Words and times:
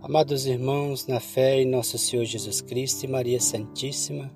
Amados 0.00 0.46
irmãos, 0.46 1.08
na 1.08 1.18
fé 1.18 1.60
em 1.60 1.66
nosso 1.66 1.98
Senhor 1.98 2.24
Jesus 2.24 2.60
Cristo 2.60 3.02
e 3.04 3.08
Maria 3.08 3.40
Santíssima, 3.40 4.32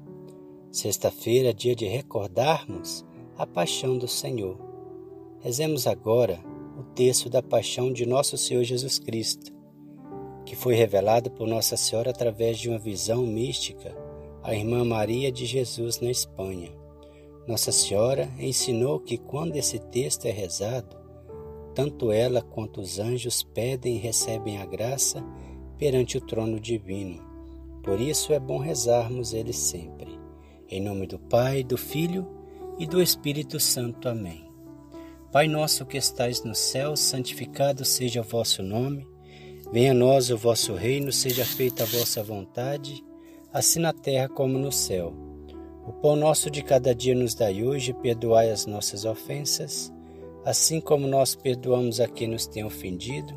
sexta-feira 0.72 1.50
é 1.50 1.52
dia 1.52 1.76
de 1.76 1.86
recordarmos 1.86 3.04
a 3.38 3.46
paixão 3.46 3.96
do 3.96 4.08
Senhor. 4.08 4.58
Rezemos 5.38 5.86
agora 5.86 6.40
o 6.76 6.82
texto 6.82 7.30
da 7.30 7.40
paixão 7.40 7.92
de 7.92 8.04
nosso 8.04 8.36
Senhor 8.36 8.64
Jesus 8.64 8.98
Cristo, 8.98 9.52
que 10.44 10.56
foi 10.56 10.74
revelado 10.74 11.30
por 11.30 11.46
Nossa 11.46 11.76
Senhora 11.76 12.10
através 12.10 12.58
de 12.58 12.68
uma 12.68 12.78
visão 12.78 13.24
mística 13.24 13.96
à 14.42 14.52
irmã 14.56 14.84
Maria 14.84 15.30
de 15.30 15.46
Jesus 15.46 16.00
na 16.00 16.10
Espanha. 16.10 16.72
Nossa 17.46 17.70
Senhora 17.70 18.28
ensinou 18.36 18.98
que 18.98 19.16
quando 19.16 19.54
esse 19.54 19.78
texto 19.78 20.26
é 20.26 20.32
rezado, 20.32 20.96
tanto 21.72 22.10
ela 22.10 22.42
quanto 22.42 22.80
os 22.80 22.98
anjos 22.98 23.44
pedem 23.44 23.94
e 23.94 24.00
recebem 24.00 24.58
a 24.58 24.66
graça 24.66 25.24
perante 25.82 26.16
o 26.16 26.20
trono 26.20 26.60
divino. 26.60 27.20
Por 27.82 28.00
isso 28.00 28.32
é 28.32 28.38
bom 28.38 28.56
rezarmos 28.56 29.32
ele 29.32 29.52
sempre. 29.52 30.16
Em 30.68 30.80
nome 30.80 31.08
do 31.08 31.18
Pai, 31.18 31.64
do 31.64 31.76
Filho 31.76 32.24
e 32.78 32.86
do 32.86 33.02
Espírito 33.02 33.58
Santo. 33.58 34.08
Amém. 34.08 34.48
Pai 35.32 35.48
nosso 35.48 35.84
que 35.84 35.96
estais 35.98 36.44
no 36.44 36.54
céu, 36.54 36.94
santificado 36.94 37.84
seja 37.84 38.20
o 38.20 38.24
vosso 38.24 38.62
nome. 38.62 39.04
Venha 39.72 39.90
a 39.90 39.94
nós 39.94 40.30
o 40.30 40.38
vosso 40.38 40.72
reino, 40.72 41.10
seja 41.10 41.44
feita 41.44 41.82
a 41.82 41.86
vossa 41.86 42.22
vontade, 42.22 43.04
assim 43.52 43.80
na 43.80 43.92
terra 43.92 44.28
como 44.28 44.58
no 44.58 44.70
céu. 44.70 45.12
O 45.84 45.92
pão 45.94 46.14
nosso 46.14 46.48
de 46.48 46.62
cada 46.62 46.94
dia 46.94 47.16
nos 47.16 47.34
dai 47.34 47.64
hoje, 47.64 47.92
perdoai 47.92 48.52
as 48.52 48.66
nossas 48.66 49.04
ofensas, 49.04 49.92
assim 50.44 50.80
como 50.80 51.08
nós 51.08 51.34
perdoamos 51.34 51.98
a 51.98 52.06
quem 52.06 52.28
nos 52.28 52.46
tem 52.46 52.62
ofendido 52.62 53.36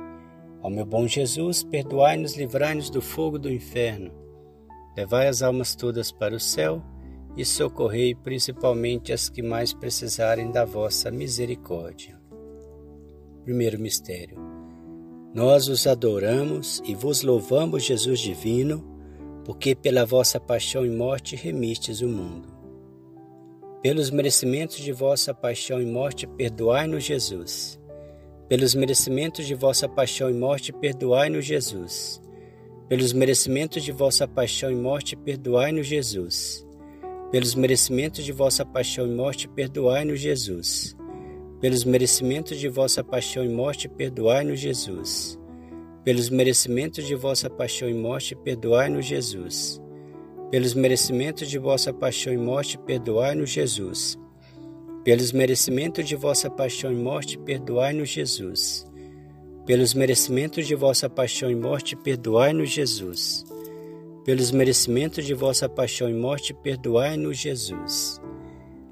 Ó 0.63 0.69
meu 0.69 0.85
bom 0.85 1.07
Jesus, 1.07 1.63
perdoai-nos, 1.63 2.35
livrai-nos 2.35 2.89
do 2.89 3.01
fogo 3.01 3.39
do 3.39 3.51
inferno. 3.51 4.11
Levai 4.95 5.27
as 5.27 5.41
almas 5.41 5.73
todas 5.75 6.11
para 6.11 6.35
o 6.35 6.39
céu 6.39 6.83
e 7.35 7.43
socorrei 7.43 8.13
principalmente 8.13 9.11
as 9.11 9.27
que 9.27 9.41
mais 9.41 9.73
precisarem 9.73 10.51
da 10.51 10.63
vossa 10.63 11.09
misericórdia. 11.09 12.19
Primeiro 13.43 13.79
mistério. 13.79 14.37
Nós 15.33 15.67
os 15.67 15.87
adoramos 15.87 16.81
e 16.85 16.93
vos 16.93 17.23
louvamos, 17.23 17.83
Jesus 17.83 18.19
divino, 18.19 18.85
porque 19.43 19.73
pela 19.73 20.05
vossa 20.05 20.39
paixão 20.39 20.85
e 20.85 20.89
morte 20.89 21.35
remistes 21.35 22.01
o 22.01 22.07
mundo. 22.07 22.49
Pelos 23.81 24.11
merecimentos 24.11 24.77
de 24.77 24.91
vossa 24.91 25.33
paixão 25.33 25.81
e 25.81 25.85
morte, 25.85 26.27
perdoai-nos, 26.27 27.03
Jesus 27.03 27.80
pelos 28.51 28.75
merecimentos 28.75 29.47
de 29.47 29.55
vossa 29.55 29.87
paixão 29.87 30.29
e 30.29 30.33
morte, 30.33 30.73
perdoai-nos, 30.73 31.45
Jesus. 31.45 32.21
Pelos 32.89 33.13
merecimentos 33.13 33.81
de 33.81 33.93
vossa 33.93 34.27
paixão 34.27 34.69
e 34.69 34.75
morte, 34.75 35.15
perdoai-nos, 35.15 35.87
Jesus. 35.87 36.67
Pelos 37.31 37.55
merecimentos 37.55 38.25
de 38.25 38.33
vossa 38.33 38.65
paixão 38.65 39.07
e 39.07 39.09
morte, 39.09 39.47
perdoai-nos, 39.47 40.19
Jesus. 40.19 40.97
Pelos 41.61 41.85
merecimentos 41.85 42.59
de 42.59 42.67
vossa 42.67 43.01
paixão 43.01 43.45
e 43.45 43.47
morte, 43.47 43.87
perdoai-nos, 43.87 44.59
Jesus. 44.59 45.39
Pelos 46.03 46.29
merecimentos 46.29 47.07
de 47.07 47.15
vossa 47.15 47.49
paixão 47.49 47.87
e 47.87 47.93
morte, 47.93 48.35
perdoai-nos, 48.35 49.05
Jesus. 49.05 49.81
Pelos 50.51 50.73
merecimentos 50.73 51.49
de 51.49 51.57
vossa 51.57 51.93
paixão 51.93 52.33
e 52.33 52.37
morte, 52.37 52.77
perdoai-nos, 52.77 53.49
Jesus 53.49 54.20
pelos 55.03 55.31
merecimentos 55.31 56.07
de 56.07 56.15
vossa 56.15 56.49
paixão 56.49 56.91
e 56.91 56.95
morte, 56.95 57.37
perdoai-nos, 57.37 58.09
Jesus. 58.09 58.85
Pelos 59.65 59.93
merecimentos 59.95 60.67
de 60.67 60.75
vossa 60.75 61.09
paixão 61.09 61.49
e 61.49 61.55
morte, 61.55 61.95
perdoai-nos, 61.95 62.69
Jesus. 62.69 63.43
Pelos 64.23 64.51
merecimentos 64.51 65.25
de 65.25 65.33
vossa 65.33 65.67
paixão 65.67 66.07
e 66.07 66.13
morte, 66.13 66.53
perdoai-nos, 66.53 67.37
Jesus. 67.37 68.21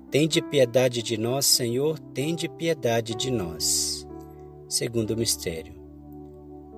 Tende 0.09 0.42
piedade 0.42 1.03
de 1.03 1.16
nós, 1.16 1.46
Senhor, 1.46 2.00
tende 2.00 2.50
piedade 2.50 3.14
de 3.14 3.30
nós. 3.30 4.08
Segundo 4.68 5.16
mistério. 5.16 5.74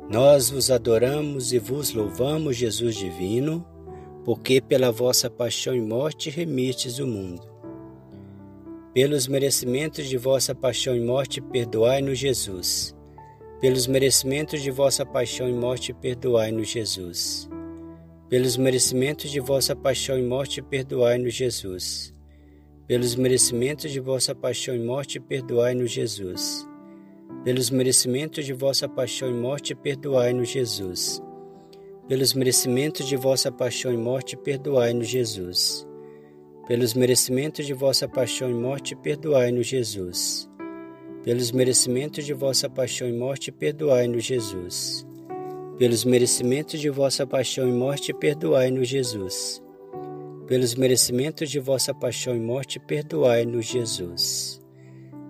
Nós 0.09 0.49
vos 0.49 0.69
adoramos 0.69 1.53
e 1.53 1.59
vos 1.59 1.93
louvamos, 1.93 2.57
Jesus 2.57 2.95
divino, 2.95 3.65
porque 4.25 4.59
pela 4.59 4.91
vossa 4.91 5.29
paixão 5.29 5.73
e 5.73 5.79
morte 5.79 6.29
remistes 6.29 6.99
o 6.99 7.07
mundo. 7.07 7.50
Pelos 8.93 9.25
merecimentos 9.25 10.09
de 10.09 10.17
vossa 10.17 10.53
paixão 10.53 10.93
e 10.93 10.99
morte, 10.99 11.39
perdoai-nos, 11.39 12.19
Jesus. 12.19 12.93
Pelos 13.61 13.87
merecimentos 13.87 14.61
de 14.61 14.69
vossa 14.69 15.05
paixão 15.05 15.47
e 15.47 15.53
morte, 15.53 15.93
perdoai-nos, 15.93 16.67
Jesus. 16.67 17.49
Pelos 18.27 18.57
merecimentos 18.57 19.31
de 19.31 19.39
vossa 19.39 19.73
paixão 19.77 20.19
e 20.19 20.21
morte, 20.21 20.61
perdoai-nos, 20.61 21.33
Jesus. 21.33 22.13
Pelos 22.85 23.15
merecimentos 23.15 23.91
de 23.91 24.01
vossa 24.01 24.35
paixão 24.35 24.75
e 24.75 24.79
morte, 24.79 25.21
perdoai-nos, 25.21 25.89
Jesus. 25.89 26.67
Pelos 27.45 27.69
merecimentos 27.69 28.45
de 28.45 28.51
vossa 28.51 28.89
paixão 28.89 29.29
e 29.29 29.33
morte, 29.33 29.73
perdoai-nos, 29.73 30.49
Jesus. 30.49 31.23
Pelos 32.09 32.33
merecimentos 32.33 33.07
de 33.07 33.15
vossa 33.15 33.49
paixão 33.49 33.93
e 33.93 33.97
morte, 33.97 34.35
perdoai-nos, 34.35 35.07
Jesus 35.07 35.89
pelos 36.71 36.93
merecimentos 36.93 37.65
de 37.65 37.73
vossa 37.73 38.07
paixão 38.07 38.49
e 38.49 38.53
morte, 38.53 38.95
perdoai-nos, 38.95 39.67
Jesus. 39.67 40.49
Pelos 41.21 41.51
merecimentos 41.51 42.25
de 42.25 42.33
vossa 42.33 42.69
paixão 42.69 43.09
e 43.09 43.11
morte, 43.11 43.51
perdoai-nos, 43.51 44.23
Jesus. 44.23 45.05
Pelos 45.77 46.05
merecimentos 46.05 46.79
de 46.79 46.89
vossa 46.89 47.27
paixão 47.27 47.67
e 47.67 47.73
morte, 47.73 48.13
perdoai-nos, 48.13 48.87
Jesus. 48.87 49.61
Pelos 50.47 50.73
merecimentos 50.73 51.51
de 51.51 51.59
vossa 51.59 51.93
paixão 51.93 52.37
e 52.37 52.39
morte, 52.39 52.79
perdoai-nos, 52.79 53.65
Jesus. 53.65 54.61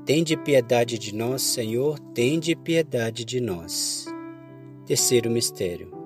Tende 0.05 0.37
piedade 0.37 0.99
de 0.99 1.11
nós, 1.11 1.41
Senhor, 1.41 1.97
tende 2.13 2.55
piedade 2.55 3.25
de 3.25 3.41
nós. 3.41 4.05
Terceiro 4.85 5.31
mistério 5.31 6.00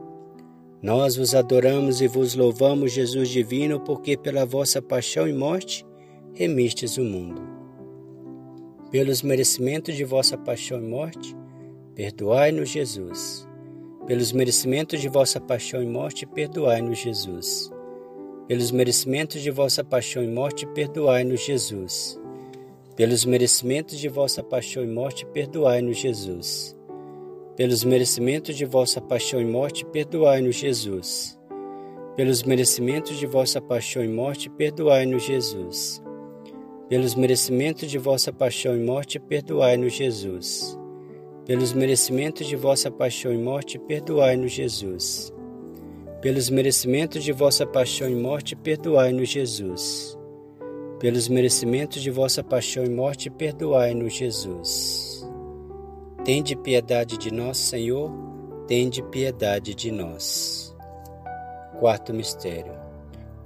nós 0.85 1.15
vos 1.15 1.33
adoramos 1.33 1.99
e 1.99 2.07
vos 2.07 2.35
louvamos, 2.35 2.91
Jesus 2.91 3.29
divino, 3.29 3.79
porque 3.79 4.15
pela 4.15 4.45
vossa 4.45 4.79
paixão 4.79 5.27
e 5.27 5.33
morte 5.33 5.83
remistes 6.31 6.99
o 6.99 7.03
mundo. 7.03 7.41
Pelos 8.91 9.23
merecimentos 9.23 9.95
de 9.95 10.03
vossa 10.03 10.37
paixão 10.37 10.77
e 10.77 10.87
morte, 10.87 11.35
perdoai-nos, 11.95 12.69
Jesus. 12.69 13.47
Pelos 14.05 14.31
merecimentos 14.31 15.01
de 15.01 15.09
vossa 15.09 15.41
paixão 15.41 15.81
e 15.81 15.87
morte, 15.87 16.23
perdoai-nos, 16.27 16.99
Jesus. 16.99 17.71
Pelos 18.47 18.69
merecimentos 18.69 19.41
de 19.41 19.49
vossa 19.49 19.83
paixão 19.83 20.23
e 20.23 20.27
morte, 20.27 20.67
perdoai-nos, 20.67 21.43
Jesus. 21.43 22.19
Pelos 22.95 23.25
merecimentos 23.25 23.97
de 23.97 24.07
vossa 24.07 24.43
paixão 24.43 24.83
e 24.83 24.87
morte, 24.87 25.25
perdoai-nos, 25.25 25.97
Jesus 25.97 26.74
pelos 27.55 27.85
merecimentos 27.85 28.55
de 28.57 28.65
vossa 28.65 28.99
paixão 28.99 29.39
e 29.39 29.45
morte, 29.45 29.85
perdoai-nos, 29.85 30.55
Jesus. 30.55 31.39
Pelos 32.15 32.43
merecimentos 32.43 33.17
de 33.17 33.25
vossa 33.25 33.61
paixão 33.61 34.03
e 34.03 34.07
morte, 34.09 34.49
perdoai-nos, 34.49 35.23
Jesus. 35.23 36.03
Pelos 36.89 37.15
merecimentos 37.15 37.89
de 37.89 37.97
vossa 37.97 38.33
paixão 38.33 38.75
e 38.75 38.79
morte, 38.79 39.19
perdoai-nos, 39.19 39.93
Jesus. 39.93 40.77
Pelos 41.45 41.71
merecimentos 41.73 42.45
de 42.45 42.55
vossa 42.57 42.91
paixão 42.91 43.33
e 43.33 43.37
morte, 43.37 43.79
perdoai-nos, 43.79 44.51
Jesus. 44.51 45.33
Pelos 46.21 46.49
merecimentos 46.49 47.23
de 47.23 47.31
vossa 47.31 47.65
paixão 47.65 48.09
e 48.09 48.15
morte, 48.15 48.55
perdoai-nos, 48.55 49.29
Jesus. 49.29 50.17
Pelos 50.99 51.29
merecimentos 51.29 52.01
de 52.01 52.11
vossa 52.11 52.43
paixão 52.43 52.83
e 52.83 52.89
morte, 52.89 53.29
perdoai-nos, 53.29 54.13
Jesus. 54.13 55.04
Tende 56.25 56.55
piedade 56.55 57.19
de 57.19 57.31
nós, 57.31 57.55
Senhor, 57.55 58.11
tende 58.65 59.03
piedade 59.03 59.75
de 59.75 59.91
nós. 59.91 60.75
Quarto 61.79 62.11
mistério. 62.15 62.73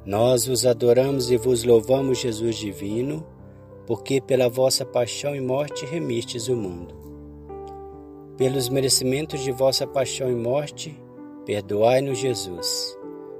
Nós 0.05 0.45
vos 0.45 0.65
adoramos 0.65 1.29
e 1.29 1.35
vos 1.35 1.65
louvamos, 1.65 2.19
Jesus 2.19 2.55
divino, 2.55 3.27
porque 3.85 4.21
pela 4.21 4.47
vossa 4.47 4.85
paixão 4.85 5.35
e 5.35 5.41
morte 5.41 5.85
remistes 5.85 6.47
o 6.47 6.55
mundo. 6.55 6.95
Pelos 8.37 8.69
merecimentos 8.69 9.41
de 9.41 9.51
vossa 9.51 9.85
paixão 9.85 10.31
e 10.31 10.35
morte, 10.35 10.97
perdoai-nos, 11.45 12.17
Jesus. 12.17 12.97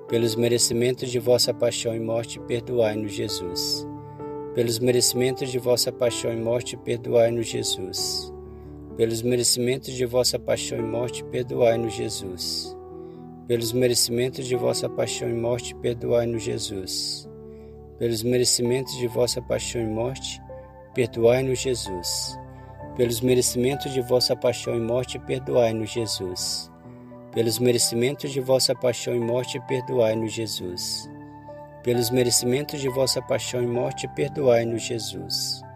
Pelos 0.10 0.36
merecimentos 0.36 1.10
de 1.10 1.18
vossa 1.18 1.54
paixão 1.54 1.96
e 1.96 2.00
morte, 2.02 2.42
perdoai-nos, 2.42 3.14
Jesus. 3.14 3.88
Pelos 4.54 4.80
merecimentos 4.80 5.50
de 5.50 5.58
vossa 5.58 5.94
paixão 5.94 6.34
e 6.34 6.36
morte, 6.36 6.76
perdoai-nos, 6.76 7.48
Jesus. 7.48 8.38
Pelos 9.00 9.22
merecimentos 9.22 9.94
de 9.94 10.06
vossa 10.06 10.38
paixão 10.38 10.78
e 10.78 10.82
morte, 10.82 11.24
perdoai-nos, 11.24 11.94
Jesus. 11.94 12.76
Pelos 13.48 13.72
merecimentos 13.72 14.46
de 14.46 14.58
vossa 14.58 14.90
paixão 14.90 15.30
e 15.30 15.34
morte, 15.34 15.74
perdoai-nos, 15.76 16.44
Jesus. 16.44 17.26
Pelos 17.98 18.24
merecimentos 18.24 18.98
de 18.98 19.08
vossa 19.08 19.42
paixão 19.42 19.82
e 19.82 19.88
morte, 19.88 20.42
perdoai-nos, 20.94 21.60
Jesus. 21.60 22.38
Pelos 22.98 23.22
merecimentos 23.22 23.94
de 23.94 24.02
vossa 24.02 24.36
paixão 24.36 24.76
e 24.76 24.82
morte, 24.82 25.18
perdoai-nos, 25.18 25.90
Jesus. 25.92 26.70
Pelos 27.32 27.58
merecimentos 27.58 28.34
de 28.34 28.42
vossa 28.42 28.76
paixão 28.76 29.16
e 29.16 29.20
morte, 29.22 29.62
perdoai-nos, 29.62 30.34
Jesus. 30.34 31.10
Pelos 31.86 32.10
merecimentos 32.10 32.82
de 32.82 32.90
vossa 32.90 33.22
paixão 33.22 33.64
e 33.64 33.66
morte, 33.66 34.10
perdoai-nos, 34.10 34.82
Jesus. 34.82 35.69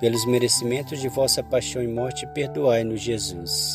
Pelos 0.00 0.24
merecimentos 0.24 1.00
de 1.00 1.08
vossa 1.08 1.42
paixão 1.42 1.82
e 1.82 1.88
morte, 1.88 2.26
perdoai-nos, 2.28 3.00
Jesus. 3.00 3.74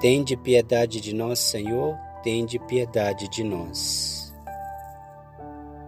Tende 0.00 0.36
piedade 0.36 1.00
de 1.00 1.14
nós, 1.14 1.38
Senhor, 1.38 1.96
tende 2.22 2.58
piedade 2.58 3.28
de 3.28 3.44
nós. 3.44 4.34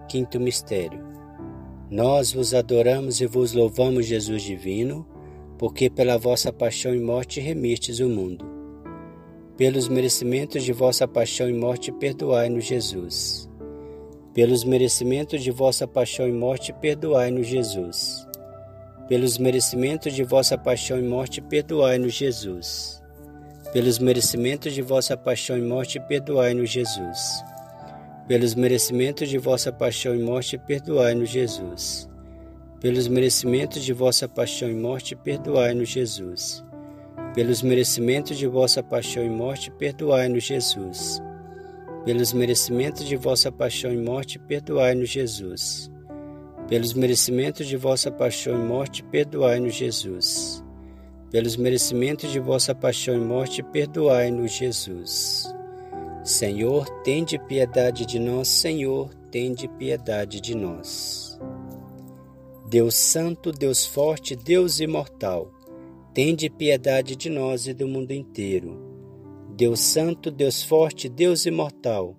Quinto 0.09 0.39
mistério. 0.39 1.05
Nós 1.91 2.33
vos 2.33 2.55
adoramos 2.55 3.21
e 3.21 3.27
vos 3.27 3.53
louvamos, 3.53 4.07
Jesus 4.07 4.43
divino, 4.43 5.05
porque 5.59 5.91
pela 5.91 6.17
vossa 6.17 6.53
paixão 6.53 6.95
e 6.95 7.01
morte 7.01 7.41
remistes 7.41 7.99
o 7.99 8.09
mundo. 8.09 8.45
Pelos 9.57 9.89
merecimentos 9.89 10.63
de 10.63 10.73
vossa 10.73 11.09
paixão 11.09 11.49
e 11.49 11.53
morte, 11.53 11.91
perdoai-nos, 11.91 12.65
Jesus. 12.65 13.51
Pelos 14.33 14.65
merecimentos 14.65 15.43
de 15.43 15.51
vossa 15.51 15.89
paixão 15.89 16.29
e 16.29 16.33
morte, 16.33 16.73
perdoai-nos, 16.73 17.47
Jesus. 17.47 18.27
Pelos 19.09 19.39
merecimentos 19.39 20.13
de 20.13 20.23
vossa 20.25 20.59
paixão 20.59 20.99
e 20.99 21.03
morte, 21.03 21.41
perdoai-nos, 21.41 22.15
Jesus. 22.15 23.03
Pelos 23.73 23.99
merecimentos 23.99 24.73
de 24.73 24.83
vossa 24.83 25.17
paixão 25.17 25.57
e 25.57 25.63
morte, 25.63 26.01
perdoai-nos, 26.01 26.71
Jesus. 26.71 27.45
Pelos 28.27 28.55
merecimentos 28.55 29.29
de 29.29 29.39
vossa 29.39 29.73
paixão 29.73 30.15
e 30.15 30.23
morte, 30.23 30.59
perdoai-nos, 30.59 31.29
Jesus. 31.29 32.09
Pelos 32.81 33.09
merecimentos 33.09 33.85
de 33.85 33.93
vossa 33.93 34.29
paixão 34.29 34.69
e 34.69 34.75
morte, 34.75 35.15
perdoai-nos, 35.15 35.89
Jesus 35.89 36.67
pelos 37.37 37.61
merecimentos 37.61 38.39
de 38.39 38.47
vossa 38.47 38.83
paixão 38.83 39.23
e 39.23 39.29
morte, 39.29 39.71
perdoai-nos, 39.71 40.43
Jesus. 40.43 41.21
Pelos 42.03 42.33
merecimentos 42.33 43.05
de 43.05 43.15
vossa 43.15 43.53
paixão 43.53 43.93
e 43.93 43.99
morte, 43.99 44.39
perdoai-nos, 44.39 45.11
Jesus. 45.11 45.91
Pelos 46.69 46.93
merecimentos 46.95 47.67
de 47.67 47.77
vossa 47.77 48.11
paixão 48.11 48.55
e 48.55 48.65
morte, 48.65 49.03
perdoai-nos, 49.05 49.75
Jesus. 49.75 50.65
Pelos 51.31 51.57
merecimentos 51.57 52.31
de 52.31 52.41
vossa 52.41 52.75
paixão 52.75 53.15
e 53.15 53.21
morte, 53.21 53.63
perdoai-nos, 53.63 54.53
Jesus. 54.53 55.55
Senhor, 56.25 56.89
tende 57.03 57.39
piedade 57.39 58.05
de 58.05 58.19
nós, 58.19 58.49
Senhor, 58.49 59.15
tende 59.31 59.69
piedade 59.69 60.41
de 60.41 60.57
nós. 60.57 61.39
Deus 62.69 62.95
Santo, 62.97 63.53
Deus 63.53 63.87
Forte, 63.87 64.35
Deus 64.35 64.81
Imortal, 64.81 65.53
Tende 66.17 66.49
piedade 66.49 67.15
de 67.15 67.29
nós 67.29 67.67
e 67.67 67.75
do 67.75 67.87
mundo 67.87 68.11
inteiro. 68.11 68.81
Deus 69.55 69.81
Santo, 69.81 70.31
Deus 70.31 70.63
Forte, 70.63 71.11
Deus 71.11 71.45
Imortal, 71.45 72.17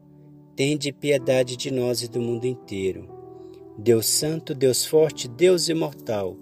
tende 0.56 0.94
piedade 0.94 1.58
de 1.58 1.72
nós 1.72 2.04
e 2.04 2.08
do 2.08 2.22
mundo 2.22 2.46
inteiro. 2.46 3.17
Deus 3.78 4.08
Santo, 4.08 4.56
Deus 4.56 4.86
Forte, 4.86 5.28
Deus 5.28 5.70
Imortal, 5.70 6.36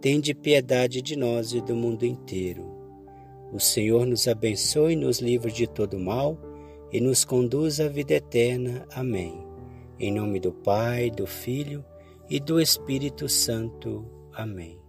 tende 0.00 0.34
piedade 0.34 1.00
de 1.00 1.14
nós 1.14 1.52
e 1.52 1.60
do 1.60 1.76
mundo 1.76 2.04
inteiro. 2.04 2.66
O 3.52 3.60
Senhor 3.60 4.04
nos 4.04 4.26
abençoe 4.26 4.96
nos 4.96 5.20
livre 5.20 5.52
de 5.52 5.68
todo 5.68 5.98
mal 5.98 6.36
e 6.92 7.00
nos 7.00 7.24
conduz 7.24 7.78
à 7.78 7.86
vida 7.86 8.14
eterna. 8.14 8.84
Amém. 8.92 9.46
Em 10.00 10.12
nome 10.12 10.40
do 10.40 10.52
Pai, 10.52 11.10
do 11.10 11.26
Filho 11.26 11.84
e 12.28 12.40
do 12.40 12.60
Espírito 12.60 13.28
Santo. 13.28 14.04
Amém. 14.32 14.83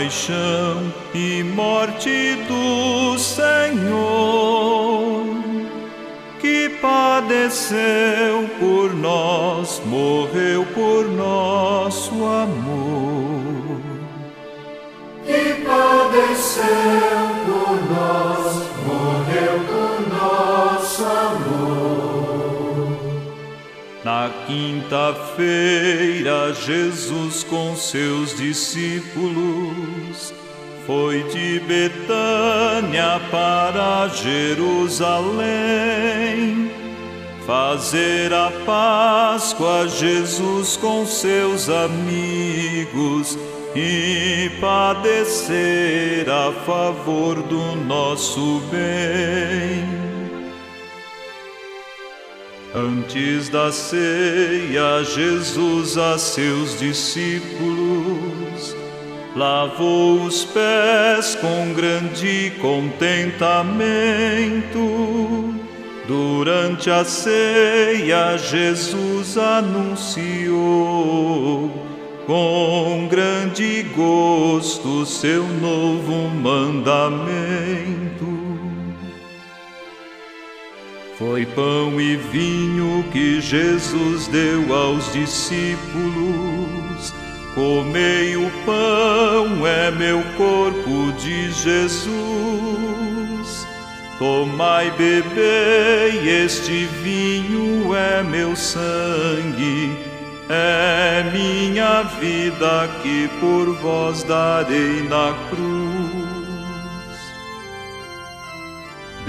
Paixão 0.00 0.92
e 1.12 1.42
morte 1.42 2.34
do 2.48 3.18
Senhor, 3.18 4.56
que 6.40 6.70
padeceu 6.80 8.48
por 8.58 8.94
nós, 8.94 9.82
morreu 9.84 10.64
por 10.74 11.06
nosso 11.06 12.14
amor. 12.24 13.82
Que 15.26 15.62
padeceu 15.66 17.09
quinta-feira, 24.50 26.52
Jesus 26.52 27.44
com 27.44 27.76
seus 27.76 28.36
discípulos 28.36 30.34
foi 30.86 31.22
de 31.24 31.60
Betânia 31.60 33.20
para 33.30 34.08
Jerusalém. 34.08 35.38
Fazer 37.46 38.32
a 38.32 38.50
Páscoa, 38.66 39.86
Jesus 39.88 40.76
com 40.76 41.06
seus 41.06 41.68
amigos 41.68 43.38
e 43.76 44.50
padecer 44.60 46.28
a 46.28 46.50
favor 46.64 47.40
do 47.42 47.76
nosso 47.86 48.60
bem. 48.70 50.09
Antes 52.72 53.48
da 53.48 53.72
ceia, 53.72 55.02
Jesus 55.02 55.98
a 55.98 56.16
seus 56.16 56.78
discípulos 56.78 58.76
lavou 59.34 60.22
os 60.22 60.44
pés 60.44 61.34
com 61.34 61.74
grande 61.74 62.52
contentamento. 62.60 65.52
Durante 66.06 66.88
a 66.90 67.04
ceia, 67.04 68.38
Jesus 68.38 69.36
anunciou 69.36 70.52
com 72.26 73.08
grande 73.10 73.82
gosto 73.96 75.04
seu 75.04 75.42
novo 75.42 76.28
mandamento. 76.28 78.09
Foi 81.20 81.44
pão 81.44 82.00
e 82.00 82.16
vinho 82.16 83.04
que 83.12 83.42
Jesus 83.42 84.26
deu 84.28 84.74
aos 84.74 85.12
discípulos. 85.12 87.12
Comei 87.54 88.38
o 88.38 88.50
pão, 88.64 89.66
é 89.66 89.90
meu 89.90 90.22
corpo 90.38 91.12
de 91.18 91.52
Jesus. 91.52 92.08
Tomai, 94.18 94.90
bebei, 94.92 96.42
este 96.42 96.86
vinho 97.02 97.94
é 97.94 98.22
meu 98.22 98.56
sangue, 98.56 99.94
é 100.48 101.22
minha 101.30 102.02
vida 102.18 102.88
que 103.02 103.28
por 103.38 103.74
vós 103.74 104.22
darei 104.22 105.02
na 105.02 105.34
cruz. 105.50 105.99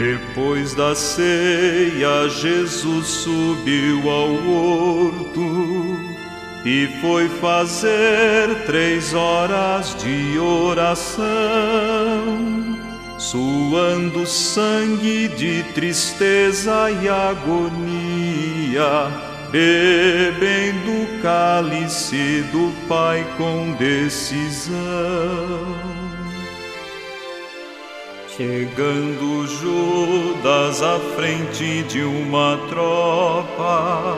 Depois 0.02 0.74
da 0.74 0.96
ceia, 0.96 2.28
Jesus 2.28 3.06
subiu 3.06 4.10
ao 4.10 4.34
horto 4.34 6.00
e 6.66 6.88
foi 7.00 7.30
fazer 7.30 8.66
três 8.66 9.14
horas 9.14 9.96
de 10.02 10.40
oração, 10.40 11.20
suando 13.20 14.26
sangue 14.26 15.28
de 15.28 15.62
tristeza 15.76 16.90
e 16.90 17.08
agonia, 17.08 17.62
bebendo 19.52 21.04
o 21.04 21.22
cálice 21.22 22.44
do 22.52 22.74
Pai 22.88 23.24
com 23.38 23.74
decisão 23.74 24.72
Chegando 28.38 29.46
Judas 29.46 30.82
à 30.82 30.98
frente 31.18 31.84
de 31.84 32.02
uma 32.02 32.58
tropa, 32.70 34.16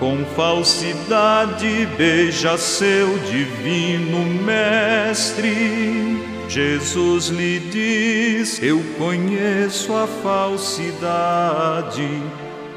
com 0.00 0.24
falsidade 0.34 1.86
beija 1.98 2.56
seu 2.56 3.18
divino 3.18 4.24
mestre. 4.42 6.16
Jesus 6.48 7.26
lhe 7.26 7.58
diz: 7.58 8.62
Eu 8.62 8.82
conheço 8.96 9.92
a 9.92 10.06
falsidade 10.06 12.08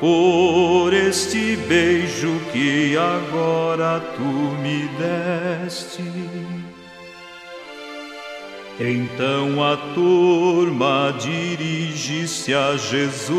por 0.01 0.93
este 0.93 1.55
beijo 1.65 2.41
que 2.51 2.97
agora 2.97 4.01
tu 4.17 4.21
me 4.21 4.89
deste. 4.99 6.50
Então 8.83 9.63
a 9.63 9.77
turma 9.93 11.13
dirige-se 11.19 12.51
a 12.51 12.75
Jesus. 12.75 13.37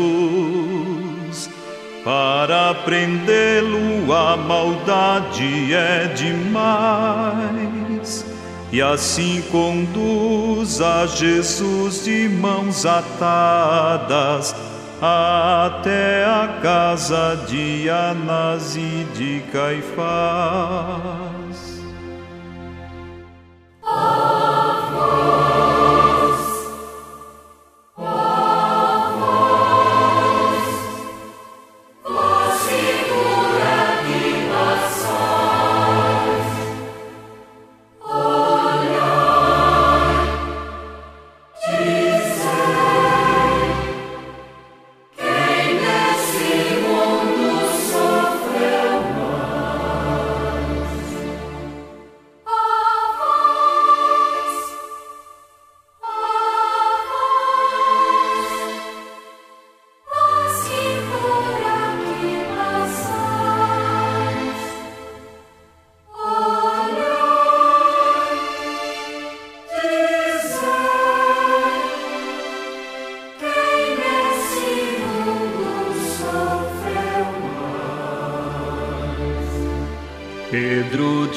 Para 2.01 2.73
prendê-lo, 2.85 4.13
a 4.13 4.37
maldade 4.37 5.73
é 5.73 6.05
demais. 6.15 7.43
E 8.71 8.81
assim 8.81 9.43
conduz 9.51 10.79
a 10.79 11.05
Jesus 11.05 12.05
de 12.05 12.29
mãos 12.29 12.85
atadas 12.85 14.55
até 15.01 16.23
a 16.23 16.59
casa 16.61 17.43
de 17.49 17.89
Anás 17.89 18.77
e 18.77 19.05
de 19.13 19.43
Caifás. 19.51 21.42
Pedro, 25.13 25.42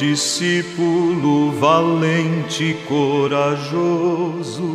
discípulo 0.07 1.51
valente 1.53 2.77
corajoso, 2.87 4.71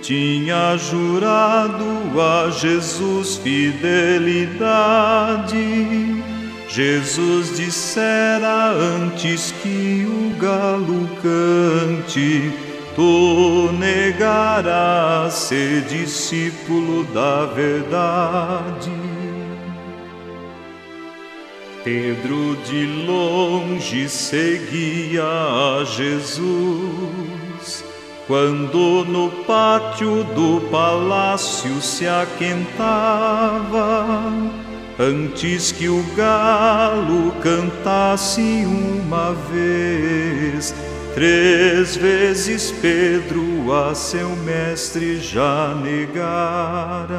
tinha 0.00 0.76
jurado 0.78 1.84
a 2.20 2.50
Jesus 2.50 3.38
fidelidade. 3.38 4.62
Jesus 6.68 7.56
dissera 7.56 8.70
antes 8.70 9.52
que 9.62 10.06
o 10.06 10.30
galo 10.38 11.08
cante, 11.20 12.52
tu 12.94 13.72
negarás 13.72 15.34
ser 15.34 15.80
discípulo 15.82 17.02
da 17.12 17.46
verdade. 17.46 18.99
Pedro 21.82 22.56
de 22.56 22.84
longe 23.06 24.06
seguia 24.06 25.24
a 25.24 25.82
Jesus, 25.84 26.50
quando 28.26 29.02
no 29.06 29.30
pátio 29.44 30.22
do 30.24 30.60
palácio 30.70 31.80
se 31.80 32.06
aquentava, 32.06 33.64
antes 34.98 35.72
que 35.72 35.88
o 35.88 36.02
galo 36.14 37.32
cantasse 37.42 38.42
uma 38.66 39.32
vez, 39.50 40.74
três 41.14 41.96
vezes 41.96 42.70
Pedro 42.72 43.72
a 43.72 43.94
seu 43.94 44.28
mestre 44.36 45.18
já 45.18 45.74
negara. 45.74 47.18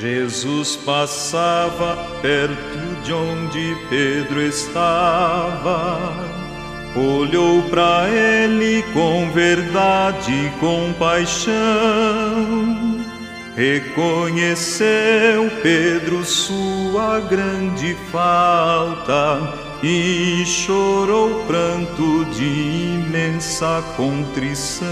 Jesus 0.00 0.76
passava 0.76 1.96
perto 2.22 3.02
de 3.02 3.12
onde 3.12 3.76
Pedro 3.90 4.40
estava, 4.40 5.98
olhou 6.94 7.64
para 7.64 8.08
ele 8.08 8.84
com 8.92 9.28
verdade 9.32 10.30
e 10.30 10.50
compaixão, 10.60 11.52
reconheceu 13.56 15.50
Pedro 15.64 16.24
sua 16.24 17.18
grande 17.18 17.96
falta 18.12 19.52
e 19.82 20.44
chorou 20.46 21.44
pranto 21.44 22.24
de 22.26 22.44
imensa 22.44 23.82
contrição. 23.96 24.86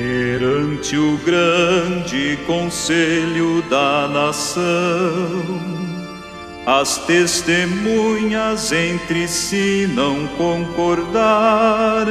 Perante 0.00 0.96
o 0.96 1.18
grande 1.18 2.38
conselho 2.46 3.60
da 3.68 4.08
nação, 4.08 4.62
as 6.64 6.96
testemunhas 7.04 8.72
entre 8.72 9.28
si 9.28 9.86
não 9.94 10.26
concordaram. 10.38 12.08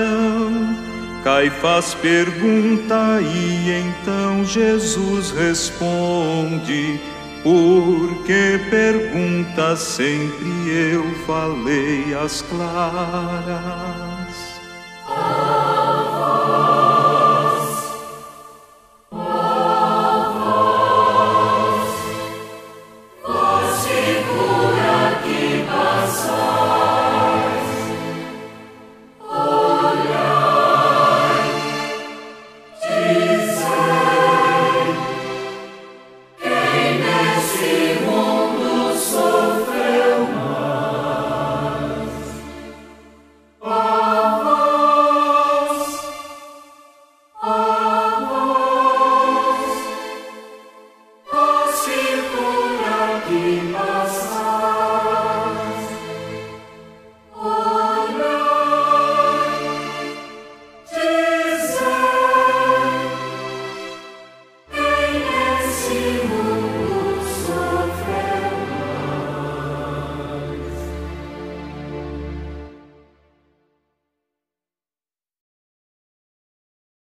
Caifás 1.23 1.95
pergunta 1.95 3.19
e 3.21 3.71
então 3.71 4.45
Jesus 4.45 5.31
responde: 5.31 7.01
Por 7.41 8.23
que 8.23 8.59
pergunta 8.69 9.75
sempre 9.75 10.93
eu 10.93 11.03
falei 11.25 12.13
as 12.13 12.43
claras? 12.43 14.08